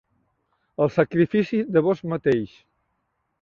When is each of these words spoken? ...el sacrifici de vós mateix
...el 0.85 0.89
sacrifici 0.95 1.59
de 1.77 1.85
vós 1.89 2.03
mateix 2.15 2.57